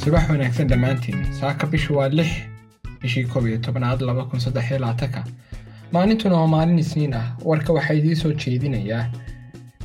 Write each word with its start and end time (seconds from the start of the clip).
subax 0.00 0.24
wanaagsan 0.30 0.68
dhammaantiin. 0.68 1.20
Saaka 1.40 1.66
bishu 1.66 1.96
waa 1.96 2.08
lix 2.08 2.28
bishii 3.02 3.24
koob 3.24 3.46
iyo 3.46 3.58
tobnaad 3.58 4.00
laba 4.02 4.24
kun 4.24 4.40
saddex 4.40 4.70
iyo 4.70 4.78
labaatanka 4.78 5.24
maalintuna 5.92 6.34
waa 6.40 6.46
maalin 6.46 6.78
isniin 6.78 7.14
ah. 7.14 7.26
Warka 7.44 7.72
waxaa 7.72 7.94
idiin 8.00 8.16
soo 8.16 8.32
jeedinayaa 8.32 9.04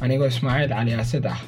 anigoo 0.01 0.27
ismaaciil 0.27 0.69
cali 0.75 0.93
asad 0.93 1.25
ah. 1.25 1.39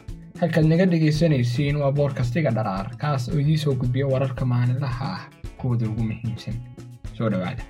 Halkaad 0.42 0.66
naga 0.72 0.86
dhegaysanaysiin 0.86 1.76
waa 1.82 1.92
boorkastiga 1.92 2.52
dharaar 2.58 2.88
kaas 2.98 3.30
oo 3.30 3.40
idiin 3.44 3.58
soo 3.60 3.76
gudbiya 3.76 4.08
wararka 4.08 4.46
maalinlaha 4.46 5.06
ah 5.16 5.22
kuwada 5.58 5.86
ugu 5.90 6.04
muhiimsan. 6.04 6.56
Soo 7.18 7.30
dhowaada 7.30 7.64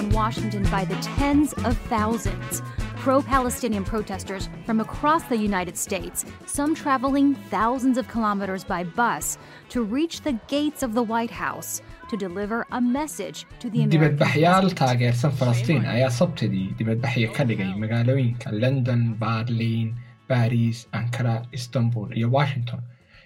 on 0.00 0.08
Washington 0.10 0.62
by 0.76 0.84
the 0.90 0.96
tens 1.18 1.52
of 1.68 1.76
thousands. 1.94 2.62
Pro 3.04 3.16
Palestinian 3.22 3.84
protesters 3.84 4.48
from 4.66 4.80
across 4.80 5.22
the 5.32 5.36
United 5.36 5.76
States, 5.86 6.24
some 6.46 6.74
traveling 6.74 7.28
thousands 7.54 7.96
of 8.00 8.08
kilometers 8.14 8.62
by 8.64 8.82
bus 9.00 9.26
to 9.74 9.78
reach 9.96 10.20
the 10.26 10.34
gates 10.54 10.82
of 10.86 10.94
the 10.98 11.02
White 11.12 11.30
House 11.30 11.82
to 12.10 12.16
deliver 12.16 12.66
a 12.72 12.80
message 12.80 13.38
to 13.62 13.66
the 13.74 13.80
American 13.84 14.16
dibadbaxyaal 14.18 14.66
taageersan 14.80 15.32
falastiin 15.40 15.84
ayaa 15.94 16.10
sabtidii 16.20 16.66
dibadbaxyo 16.80 17.28
ka 17.36 17.42
dhigay 17.50 17.70
magaalooyinka 17.84 18.48
london 18.64 19.00
berlin 19.24 19.88
baris 20.32 20.78
ankara 21.00 21.34
istanbul 21.58 22.08
iyo 22.18 22.28
washington 22.38 22.80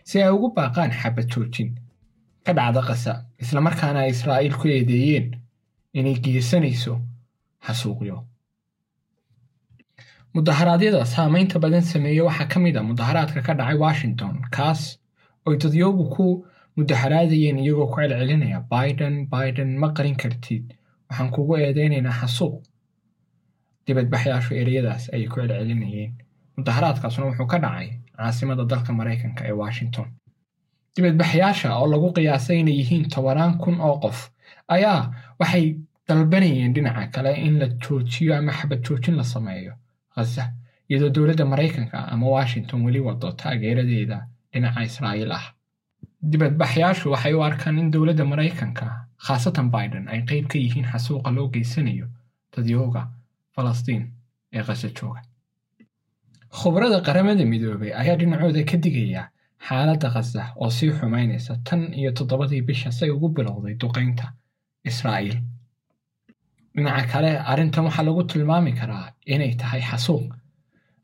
si 0.09 0.23
ay 0.24 0.30
ugu 0.37 0.48
baaqaan 0.59 0.93
xabad 1.01 1.27
joojin 1.34 1.70
ka 2.46 2.52
dhacda 2.59 2.82
qasa 2.91 3.12
islamarkaana 3.45 3.98
ay 4.04 4.10
israa'iil 4.16 4.56
ku 4.62 4.66
eedeeyeen 4.77 5.27
inay 5.98 6.14
geysanayso 6.24 6.95
xasuuqyo 7.66 8.16
mudaharaadyada 10.34 11.04
saamaynta 11.14 11.59
badan 11.64 11.82
sameeye 11.82 12.23
waxaa 12.28 12.48
ka 12.52 12.59
mid 12.60 12.76
a 12.76 12.82
mudaharaadka 12.82 13.40
ka 13.46 13.54
dhacay 13.54 13.76
washington 13.87 14.34
kaas 14.56 14.98
oy 15.46 15.56
dadyoogu 15.56 16.04
ku 16.15 16.26
mudaharaadayeen 16.76 17.59
iyagoo 17.59 17.87
ku 17.92 17.96
celcelinaya 18.00 18.60
biden. 18.72 19.15
Biden 19.34 19.70
ma 19.78 19.88
qarin 19.96 20.16
kartid 20.22 20.65
waxaan 21.09 21.30
kugu 21.34 21.56
eedeynaynaa 21.56 22.16
xasuuq 22.20 22.54
dibadbaxyaashu 23.87 24.54
ereyadaas 24.62 25.04
ayay 25.15 25.28
ku 25.28 25.37
celcelinayeen. 25.40 26.12
Mudaharaadkaasuna 26.56 27.26
wuxuu 27.30 27.46
ka 27.46 27.59
dhacay 27.65 27.88
caasimada 28.16 28.65
dalka 28.65 28.92
maraykanka 28.92 29.42
ee 29.48 29.52
washington. 29.62 30.06
Dibadbaxyaasha 30.96 31.68
oo 31.78 31.87
lagu 31.95 32.09
qiyaasay 32.16 32.59
inay 32.60 32.76
yihiin 32.80 33.09
tobanaan 33.15 33.59
kun 33.62 33.76
oo 33.80 33.96
qof 34.04 34.18
ayaa 34.68 35.12
waxay 35.40 35.76
dalbanayeen 36.09 36.73
dhinaca 36.74 37.07
kale 37.15 37.32
in 37.46 37.59
la 37.59 37.66
joojiyo 37.82 38.37
ama 38.37 38.52
xabad 38.52 38.80
joojin 38.87 39.16
la 39.16 39.24
sameeyo 39.24 39.73
khaza 40.15 40.52
iyadoo 40.88 41.09
dowladda 41.16 41.45
maraykanka 41.45 41.98
ama 42.12 42.26
washington 42.37 42.84
weli 42.87 43.01
wado 43.01 43.32
taageeradeeda 43.32 44.26
dhinaca 44.52 44.82
israa'iil 44.90 45.32
ah. 45.32 45.45
Dibadbaxyaashu 46.30 47.10
waxay 47.12 47.32
u 47.34 47.43
arkaan 47.43 47.79
in 47.79 47.90
dowladda 47.90 48.24
maraykanka 48.24 48.87
khaasatan 49.26 49.71
biden 49.74 50.09
ay 50.09 50.21
qayb 50.29 50.46
ka 50.48 50.59
yihiin 50.59 50.87
xasuuqa 50.93 51.30
loo 51.37 51.49
geysanayo 51.54 52.06
dadyooga 52.56 53.02
falastiin 53.54 54.04
ee 54.52 54.62
khaza 54.62 54.88
jooga. 54.88 55.21
Khubrada 56.59 57.01
qaramada 57.06 57.45
midoobay 57.45 57.93
ayaa 58.01 58.16
dhinacooda 58.21 58.62
ka 58.71 58.76
digaya 58.84 59.23
xaaladda 59.68 60.09
khaza 60.15 60.43
oo 60.56 60.71
sii 60.71 60.93
xumaynaysa 60.99 61.59
tan 61.65 61.93
iyo 62.01 62.10
toddobadii 62.12 62.62
bisha 62.68 62.93
say 62.93 63.10
ugu 63.10 63.28
bilowday 63.28 63.74
duqaynta 63.82 64.32
israa'iil 64.91 65.38
dhinaca 66.75 67.04
kale 67.12 67.31
arrintan 67.50 67.84
waxaa 67.87 68.04
lagu 68.09 68.22
tilmaami 68.31 68.72
karaa 68.78 69.06
inay 69.33 69.53
tahay 69.61 69.83
xasuuq. 69.91 70.27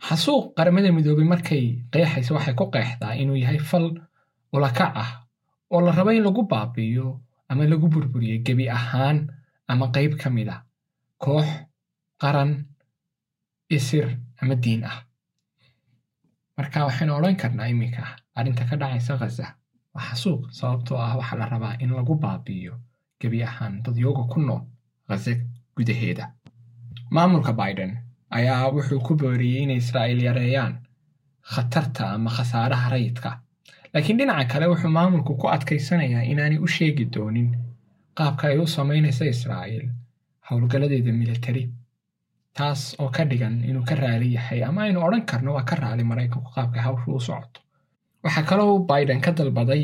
Xasuuq 0.06 0.44
qaramada 0.56 0.88
midoobay 0.96 1.26
markay 1.32 1.64
qeexaysa 1.92 2.30
waxay 2.36 2.54
ku 2.58 2.64
qeexdaa 2.74 3.14
inuu 3.22 3.36
yahay 3.42 3.58
fal 3.70 3.86
ulakac 4.54 4.92
ah 5.04 5.10
oo 5.72 5.80
la 5.84 5.92
rabo 5.98 6.10
in 6.10 6.22
lagu 6.26 6.42
baabi'iyo 6.52 7.06
ama 7.50 7.62
lagu 7.72 7.86
burburiyo 7.92 8.36
gebi 8.46 8.66
ahaan 8.78 9.16
ama 9.70 9.86
qayb 9.94 10.12
ka 10.20 10.28
mid 10.36 10.48
ah 10.54 10.60
koox 11.22 11.47
qaran 12.22 12.50
isir 13.76 14.06
ama 14.42 14.54
diin 14.62 14.82
ah. 14.91 14.98
Marka 16.56 16.84
waxaynu 16.88 17.12
odhan 17.18 17.36
karnaa 17.41 17.68
iminka 17.72 18.04
arrinta 18.38 18.64
ka 18.68 18.74
dhacaysa 18.80 19.12
khaza 19.20 19.47
waa 19.94 20.04
xasuuq 20.10 20.42
sababtoo 20.58 20.98
ah 21.06 21.12
waxaa 21.20 21.38
la 21.41 21.47
rabaa 21.52 21.74
in 21.82 21.91
lagu 21.98 22.14
baabi'iyo 22.24 22.74
gebi 23.20 23.42
ahaan 23.48 23.75
dadyooga 23.84 24.22
ku 24.32 24.38
nool 24.41 24.62
khaza 25.08 25.32
gudaheeda 25.76 26.25
maamulka 27.14 27.53
biden 27.60 27.92
ayaa 28.38 28.69
wuxuu 28.76 29.00
ku 29.06 29.12
booriyey 29.20 29.62
inay 29.64 29.76
israa'iil 29.82 30.22
yareeyaan 30.28 30.75
khatarta 31.53 32.03
ama 32.14 32.30
khasaaraha 32.36 32.91
rayidka 32.94 33.30
laakiin 33.94 34.19
dhinaca 34.19 34.44
kale 34.53 34.66
wuxuu 34.72 34.91
maamulku 34.98 35.32
ku 35.41 35.47
adkaysanayaa 35.56 36.22
inaanay 36.32 36.59
u 36.66 36.69
sheegi 36.76 37.04
doonin 37.14 37.48
qaabka 38.19 38.44
ay 38.48 38.59
u 38.62 38.66
samaynaysa 38.76 39.25
israa'iil 39.34 39.86
howlgalladeeda 40.50 41.12
militari 41.22 41.64
taas 42.56 42.80
oo 43.03 43.09
ka 43.16 43.25
dhigan 43.30 43.56
inuu 43.70 43.84
ka 43.88 43.94
raali 44.03 44.34
yahay 44.36 44.60
ama 44.69 44.80
aynu 44.86 45.00
odhan 45.06 45.25
karno 45.30 45.50
waa 45.56 45.64
ka 45.70 45.76
raali 45.82 46.04
maraykanku 46.10 46.50
qaabka 46.56 46.80
hawshu 46.86 47.14
u 47.19 47.20
socoto. 47.20 47.60
Waxaa 48.25 48.42
kaloo 48.50 48.78
biden 48.91 49.20
ka 49.25 49.30
dalbaday 49.38 49.82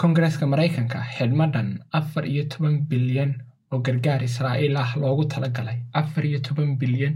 kongareska 0.00 0.46
maraykanka 0.46 0.98
xidhmo 1.16 1.46
dhan 1.54 1.68
afar 1.98 2.24
iyo 2.32 2.44
toban 2.52 2.76
bilyan 2.88 3.32
oo 3.72 3.78
gargaar 3.86 4.22
israa'iil 4.22 4.76
ah 4.76 4.90
loogu 5.00 5.24
talagalay 5.32 5.78
afar 6.00 6.24
iyo 6.26 6.38
toban 6.46 6.76
bilyan 6.80 7.14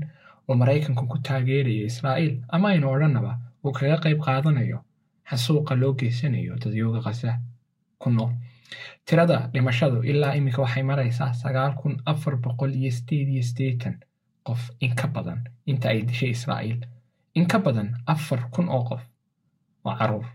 oo 0.48 0.54
maraykanku 0.60 1.04
ku 1.06 1.19
taageeraya 1.26 1.84
israa'iil. 1.92 2.34
Ama 2.48 2.69
aynu 2.72 2.86
odhanaba 2.94 3.32
uu 3.64 3.72
kaga 3.72 3.96
qayb 4.04 4.19
qaadanayo 4.26 4.78
xasuuqa 5.30 5.74
loo 5.80 5.92
geysanayo 6.00 6.56
dadyooga 6.62 7.00
khaza 7.06 7.32
ku 8.00 8.08
nool. 8.10 8.32
Tirada 9.06 9.50
dhimashadu 9.52 10.02
ilaa 10.10 10.34
iminka 10.38 10.62
waxay 10.62 10.82
maraysaa 10.82 11.32
sagaal 11.42 11.74
kun 11.80 11.94
afar 12.06 12.36
boqol 12.44 12.72
iyo 12.80 12.90
sideed 12.96 13.28
iyo 13.28 13.42
siddeetan 13.48 13.96
qof 14.46 14.70
in 14.80 14.94
ka 14.94 15.06
badan 15.14 15.40
inta 15.70 15.88
ay 15.92 16.02
dishay 16.08 16.30
israa'iil. 16.36 16.80
In 17.34 17.46
ka 17.46 17.58
badan 17.58 17.88
afar 18.06 18.40
kun 18.50 18.69
oo 18.69 18.82
qof. 18.88 19.02
Waa 19.84 19.96
carruur 19.98 20.26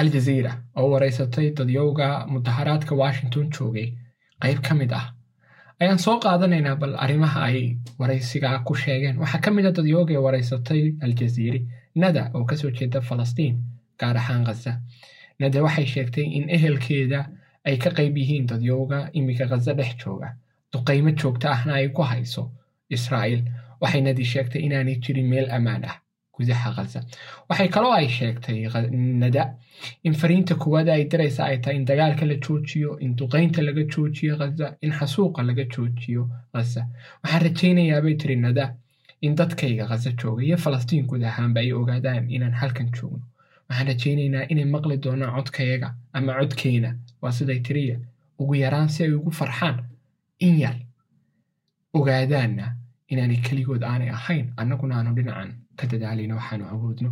aljaziira 0.00 0.52
oo 0.78 0.88
wareysatay 0.94 1.46
dadyowga 1.58 2.06
mudaharaadka 2.32 2.94
washington 3.02 3.46
joogay. 3.56 3.88
Qayb 4.42 4.58
ka 4.66 4.74
mid 4.74 4.92
ah. 5.00 5.06
Ayaan 5.80 5.98
soo 6.04 6.16
qaadanaynaa 6.24 6.76
bal 6.82 6.94
arrimaha 7.04 7.40
ay 7.50 7.76
waraysigaa 8.00 8.58
ku 8.66 8.74
sheegeen. 8.82 9.16
Waxaa 9.22 9.40
ka 9.44 9.50
mid 9.50 9.66
a 9.66 9.72
dadyooga 9.78 10.12
ee 10.14 10.22
wareysatay 10.26 10.82
aljaziiri 11.04 11.60
nada 12.02 12.22
oo 12.34 12.44
ka 12.44 12.56
soo 12.60 12.70
jeeda 12.70 13.00
falastiin 13.08 13.56
gaar 14.00 14.16
ahaan 14.16 14.44
khaza 14.48 14.72
nada 15.40 15.62
waxay 15.66 15.86
sheegtay 15.94 16.24
in 16.38 16.44
ehelkeeda 16.56 17.20
ay 17.68 17.76
ka 17.82 17.90
qayb 17.96 18.16
yihiin 18.22 18.46
dadyowga 18.50 18.98
iminka 19.18 19.46
khaza 19.50 19.72
dhex 19.78 19.92
jooga. 20.04 20.28
Duqaymo 20.72 21.10
joogta 21.20 21.50
ahna 21.56 21.72
ay 21.80 21.88
ku 21.96 22.02
hayso 22.02 22.42
israa'iil. 22.96 23.42
Waxay 23.80 24.00
nadi 24.06 24.24
sheegtay 24.32 24.60
inaanay 24.66 24.96
jirin 25.04 25.28
meel 25.32 25.48
ammaan 25.56 25.84
ah 25.90 25.96
gudaha 26.40 26.68
khaza 26.76 27.00
waxay 27.48 27.68
kaloo 27.74 27.92
ay 28.00 28.08
sheegtay 28.16 28.58
nada 29.22 29.44
in 30.06 30.14
fariinta 30.20 30.54
kuwaada 30.62 30.92
ay 30.98 31.04
diraysa 31.12 31.42
ay 31.50 31.58
tahay 31.62 31.76
in 31.80 31.84
dagaalka 31.90 32.24
la 32.30 32.34
joojiyo 32.44 32.90
in 33.04 33.16
duqaynta 33.18 33.60
laga 33.68 33.82
joojiyo 33.92 34.34
khaza 34.40 34.66
in 34.84 34.92
xasuuqa 34.98 35.40
laga 35.48 35.64
joojiyo 35.74 36.22
khaza 36.52 36.82
waxaan 37.22 37.42
rajaynayaa 37.46 38.00
bay 38.04 38.14
tiri 38.20 38.36
nada 38.36 38.64
in 39.26 39.34
dadkayga 39.38 39.84
khaza 39.90 40.10
jooga 40.20 40.42
iyo 40.48 40.56
falastiin 40.64 41.06
guud 41.08 41.22
ahaanba 41.30 41.60
ay 41.60 41.72
ogaadaan 41.72 42.24
inaan 42.36 42.52
halkan 42.60 42.88
joogno. 42.96 43.24
Waxaan 43.68 43.86
rajaynaynaa 43.90 44.44
inay 44.52 44.64
maqli 44.74 44.96
doonaan 45.04 45.32
codkayaga 45.36 45.88
ama 46.16 46.32
codkeena 46.38 46.90
waa 47.22 47.32
siday 47.36 47.60
tiriya 47.66 47.96
ugu 48.40 48.54
yaraan 48.64 48.88
si 48.94 49.02
ay 49.04 49.12
ugu 49.18 49.30
farxaan 49.40 49.76
in 50.46 50.54
yar 50.62 50.76
ogaadaanna 51.98 52.66
inaanay 53.12 53.40
keligood 53.46 53.82
aanay 53.84 54.08
ahayn 54.18 54.46
annaguna 54.60 54.94
aanu 54.98 55.14
dhinacan 55.18 55.50
ka 55.80 55.86
dadaalayno 55.92 56.34
waxaanu 56.40 56.64
awoodno 56.74 57.10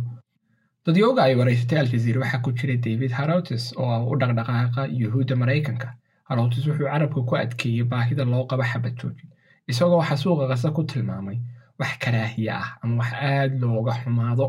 dadyooga 0.85 1.21
ay 1.27 1.33
waraysatay 1.39 1.79
aljaziira 1.83 2.19
waxaa 2.23 2.41
ku 2.45 2.51
jira 2.59 2.75
david 2.85 3.11
haroutes 3.19 3.63
oo 3.81 3.97
u 4.11 4.15
dhaqdhaqaaqa 4.21 4.81
yuhuudda 5.01 5.35
maraykanka. 5.41 5.89
Haroutes 6.29 6.63
wuxuu 6.67 6.87
carabka 6.93 7.19
ku 7.29 7.33
adkeeyey 7.43 7.83
baahida 7.91 8.23
loo 8.31 8.43
qabo 8.49 8.63
xabad 8.71 8.93
joojin 9.01 9.29
isagoo 9.71 10.01
xasuuqa 10.09 10.45
kasa 10.51 10.67
ku 10.75 10.81
tilmaamay 10.91 11.37
wax 11.79 11.91
karaahiye 12.03 12.51
ah 12.61 12.67
ama 12.81 12.93
wax 13.01 13.11
aad 13.31 13.51
looga 13.61 13.93
xumaado. 14.01 14.45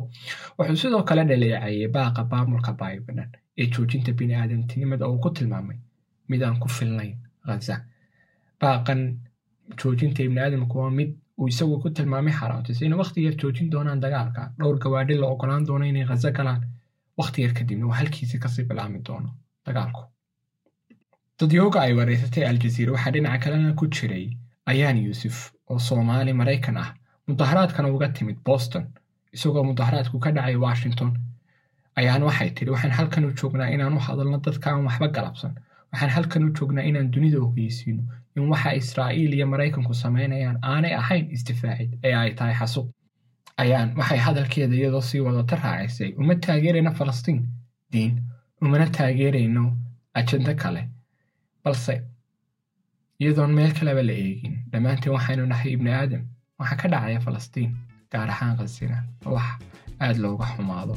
Wuxuu 0.58 0.76
sidoo 0.82 1.02
kale 1.08 1.22
dhaleecayay 1.30 1.88
baaqa 1.96 2.20
maamulka 2.30 2.72
biden 2.80 3.20
ee 3.60 3.66
joojinta 3.74 4.12
bini'aadantinimada 4.18 5.04
oo 5.10 5.18
ku 5.24 5.28
tilmaamay 5.36 5.76
mid 6.30 6.40
aan 6.42 6.56
ku 6.62 6.68
filnayn 6.76 7.14
khaza 7.46 7.76
baaqan 8.60 9.00
joojinta 9.80 10.20
ibniaadamku 10.26 10.74
waa 10.82 10.90
mid 10.98 11.10
uu 11.40 11.48
isagu 11.52 11.74
ku 11.82 11.88
tilmaamay 11.96 12.34
xaraatis 12.40 12.78
inay 12.86 12.98
wakhti 13.02 13.24
yar 13.26 13.34
joojin 13.40 13.68
doonaan 13.74 14.00
dagaalka 14.04 14.42
dhowr 14.58 14.76
gawaadhi 14.84 15.14
la 15.22 15.26
ogolaan 15.34 15.64
doono 15.68 15.84
inay 15.92 16.04
khaza 16.10 16.30
galaan 16.38 16.60
wakhti 17.20 17.42
yar 17.44 17.52
kadibna 17.58 17.84
uu 17.86 17.94
halkiisii 18.00 18.38
ka 18.44 18.48
sii 18.54 18.64
bilaami 18.70 18.98
doono 19.08 19.30
dagaalku 19.66 20.02
dadyooga 21.40 21.78
ay 21.86 21.92
wareysatay 21.98 22.44
aljaziira 22.50 22.92
waxaa 22.94 23.12
dhinaca 23.14 23.38
kalena 23.44 23.72
ku 23.80 23.84
jiray 23.96 24.26
ayaan 24.72 24.98
yuusuf 25.06 25.36
oo 25.70 25.78
soomaali 25.88 26.32
maraykan 26.40 26.76
ah 26.82 26.90
mudaharaadkana 27.28 27.88
uga 27.96 28.08
timid 28.16 28.38
boston 28.48 28.84
isagoo 29.36 29.64
mudaharaadku 29.70 30.18
ka 30.24 30.30
dhacay 30.36 30.56
washington 30.66 31.10
ayaan 32.00 32.22
waxay 32.28 32.50
tidhi 32.56 32.70
waxaan 32.74 32.92
halkan 32.98 33.24
u 33.28 33.32
joognaa 33.40 33.68
inaan 33.74 33.96
u 33.98 34.00
hadalno 34.06 34.38
dadka 34.46 34.66
aan 34.70 34.84
waxba 34.88 35.08
galabsan 35.16 35.52
waxaan 35.92 36.10
halkan 36.16 36.44
u 36.46 36.50
joognaa 36.58 36.84
inaan 36.90 37.10
dunida 37.14 37.38
ogeysiino? 37.46 38.02
In 38.36 38.48
waxa 38.52 38.70
israa'iil 38.82 39.32
iyo 39.36 39.46
maraykanku 39.52 39.94
samaynayaan 39.94 40.58
aanay 40.72 40.94
ahayn 41.02 41.26
isdifaacid 41.36 41.90
ee 42.06 42.14
ay 42.22 42.30
tahay 42.38 42.54
xasuuq. 42.60 42.88
Ayaan 43.62 43.88
waxay 43.98 44.18
hadalkeeda 44.26 44.74
iyadoo 44.80 45.00
sii 45.10 45.20
wadata 45.26 45.56
raacisay 45.62 46.10
uma 46.20 46.34
taageerayno 46.46 46.92
falastiin 47.00 47.40
diin. 47.92 48.14
Umana 48.62 48.86
taageerayno 48.96 49.64
ajando 50.18 50.54
kale. 50.62 50.82
Balse 51.64 51.94
iyadoon 53.20 53.52
meel 53.58 53.72
kaleba 53.78 54.02
la 54.08 54.12
eegin. 54.24 54.54
Dhammaanteen 54.72 55.12
waxaynu 55.16 55.46
nahay 55.52 55.72
ibni 55.76 55.90
aadam. 56.00 56.22
Waxaa 56.58 56.76
ka 56.82 56.88
dhacaya 56.92 57.20
falastiin 57.26 57.70
gaar 58.12 58.28
ahaan 58.34 58.56
khasina 58.58 58.98
wax 59.34 59.48
aada 60.00 60.18
looga 60.22 60.46
xumaado. 60.52 60.94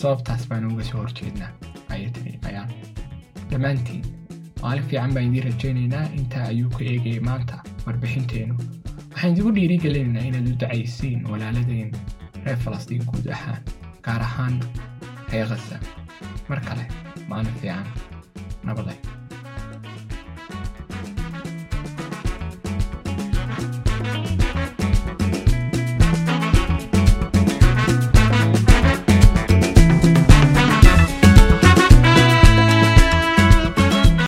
Sababtaas 0.00 0.42
baanu 0.48 0.66
uga 0.74 0.84
soo 0.88 0.98
horjeednaa 1.02 1.50
ayay 1.92 2.10
ayaan 2.48 2.70
dhammaantiin 3.54 4.02
maalin 4.62 4.86
fiican 4.90 5.14
baan 5.16 5.26
idiin 5.30 5.44
rajaynaynaa 5.50 6.04
intaa 6.18 6.44
ayuu 6.52 6.70
ka 6.76 6.84
eegayay 6.92 7.20
maanta 7.30 7.56
warbixinteennu 7.86 8.54
waxaan 9.10 9.32
idigu 9.34 9.50
dhiirigelinaynaa 9.58 10.24
inaad 10.30 10.48
u 10.52 10.56
dacaysiin 10.62 11.20
walaaladeen 11.32 11.90
reer 12.44 12.58
falastiin 12.64 13.04
guud 13.10 13.26
ahaan 13.36 13.60
gaar 14.06 14.22
ahaan 14.28 14.56
reer 15.32 15.46
khasa 15.52 15.78
mar 16.48 16.60
kale 16.68 16.84
maalin 17.28 17.54
fiican. 17.62 17.86
Nabaday 18.68 18.98